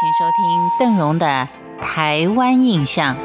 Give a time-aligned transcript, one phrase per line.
[0.00, 1.48] 请收听邓荣的
[1.82, 3.16] 《台湾印象》。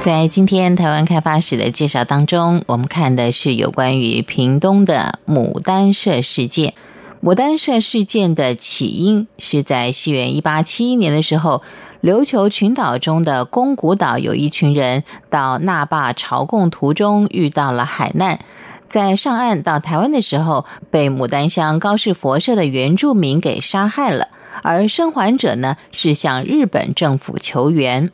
[0.00, 6.74] 在今天台湾开发史的介绍当中，我们看的是有关于屏东的牡丹社事件。
[7.20, 11.62] 牡丹社事件的起因是在西元一八七一年的时候，
[12.00, 18.38] 琉球群岛中的宫古岛有一群人到那霸朝贡途中遇到了海难，
[18.86, 24.28] 在上岸到台湾的时候，被牡丹乡高士佛社的原住民给杀害了，
[24.62, 28.12] 而生还者呢是向日本政府求援。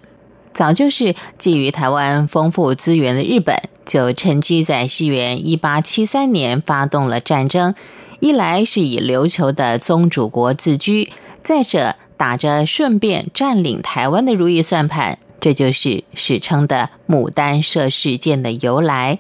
[0.54, 7.74] 早就是觊觎台湾丰富资源的日本，就趁机在西元一八七三年发动了战争。
[8.20, 19.18] 一来是以琉球的宗主国自居，再者打着顺便占领台湾的如意算盘，这就是史称的牡丹社事件的由来。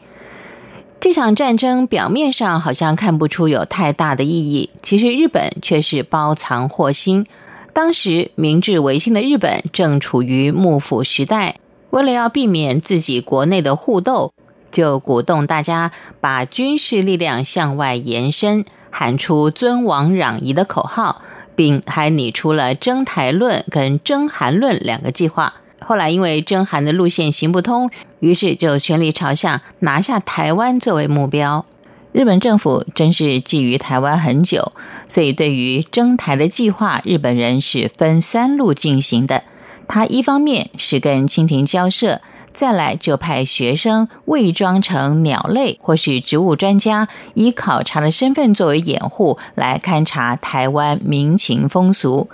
[1.00, 7.26] 这场战争表面上好像看不出有太大的意义，其实日本却是包藏祸心。
[7.74, 11.56] 当时明治维新的日本正处于幕府时代，
[11.90, 14.32] 为了要避免自己国内的互斗，
[14.70, 18.64] 就鼓动大家把军事力量向外延伸，
[18.96, 21.20] 喊出“尊王攘夷”的口号，
[21.56, 25.54] 并还拟出了征台论跟征韩论两个计划。
[25.80, 31.66] 后来因为征韩的路线行不通，于是就全力朝向拿下台湾作为目标。
[32.12, 34.72] 日本政府真是觊觎台湾很久，
[35.08, 39.42] 所以对于征台的计划，日本人是分三路进行的。
[39.88, 42.20] 他一方面是跟清廷交涉，
[42.54, 52.30] 再来就派学生伪装成鸟类或是植物专家，以考察的身份作为掩护，来勘察台湾民情风俗。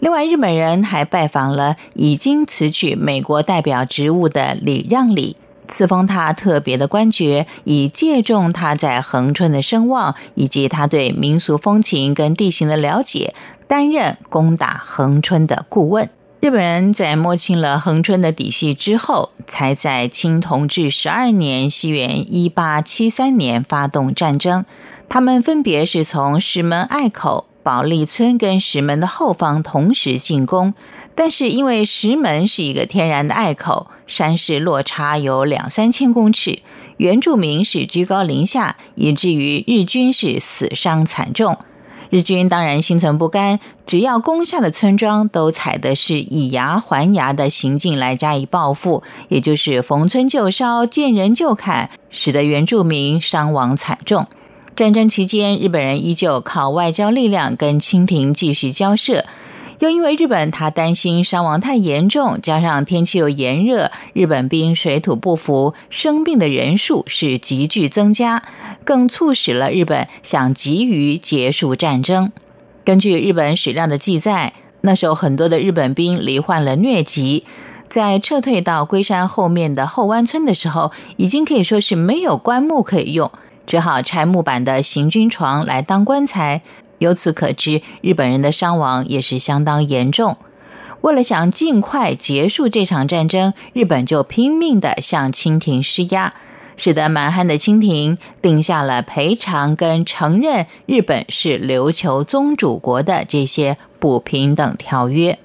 [0.00, 5.36] 另外，日本人还拜访了已经辞去美国代表职务的李让礼。
[5.68, 13.32] 赐封他特别的官爵，以借重他在恒春的声望，以及他对民俗风情跟地形的了解，
[13.68, 16.10] 担任攻打恒春的顾问。
[16.42, 24.64] 日本人在摸清了恒春的底细之后，才在清同治十二年（西元一八七三年）发动战争。
[25.08, 30.74] 他们分别是从石门隘口、保利村跟石门的后方同时进攻。
[31.14, 36.58] 但是因为石门是一个天然的隘口，山势落差有两三千公尺，
[36.96, 41.56] 原住民是居高临下，以至于日军是死伤惨重。
[42.12, 54.26] 日军当然心存不甘，只要攻下的村庄都采的是以牙还牙的行径来加以报复，也就是逢村就烧，见人就砍，使得原住民伤亡惨重。
[54.76, 59.24] 战争期间，日本人依旧靠外交力量跟清廷继续交涉。
[59.82, 68.44] 又因为日本他担心伤亡太严重，加上天气又炎热，日本兵水土不服，生病的人数是急剧增加，
[68.84, 72.30] 更促使了日本想急于结束战争。
[72.84, 77.44] 根据日本史料的记载，那时候很多的日本兵罹患了疟疾，
[77.88, 83.28] 在撤退到龟山后面的后湾村的时候，已经可以说是没有棺木可以用，
[83.66, 86.62] 只好拆木板的行军床来当棺材。
[87.02, 90.36] 由此可知，日本人的伤亡也是相当严重。
[91.00, 96.32] 为了想尽快结束这场战争，日本就拼命的向清廷施压，
[96.76, 105.36] 使得满汉的清廷定下了赔偿跟承认日本是琉球宗主国的这些不平等条约。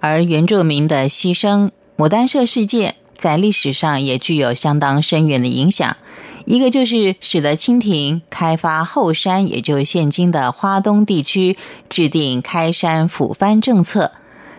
[0.00, 5.96] 而原住民的牺牲，牡丹社事件在历史上也具有相当深远的影响。
[6.44, 11.56] 一个就是使得清廷开发后山，也就是现今的花东地区，
[11.88, 14.10] 制定开山抚番政策；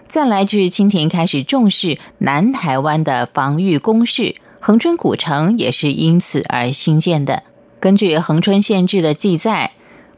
[0.07, 7.43] 再来就是清廷开始重视南台湾的防御工事，恒春古城也是因此而兴建的。
[7.79, 9.73] 根据恒春县志的记载，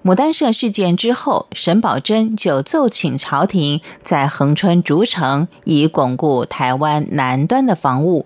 [0.05, 8.25] 牡丹社事件之后，沈葆桢就奏请朝廷在恒春筑城，以巩固台湾南端的防务。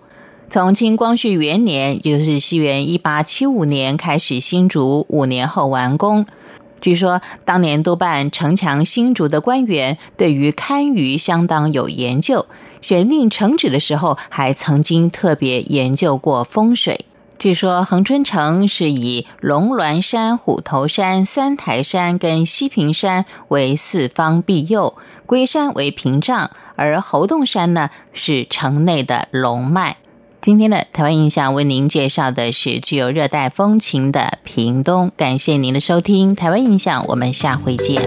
[0.51, 6.25] 从清光绪元年，就是西元一八七五年开始新竹，五年后完工。
[6.81, 12.45] 据说当年督办城墙新竹的官员对于堪舆相当有研究，
[12.81, 17.05] 选定城址的时候还曾经特别研究过风水。
[17.39, 29.95] 据说恒春城是以龙峦山、虎头山、三台山跟西平山为四方庇佑，龟山为屏障，而猴洞山呢是城内的龙脉。
[30.41, 38.01] 今天的台湾印象为您介绍的是具有热带风情的屏东，感谢您的收听，台湾印象，我们下回见。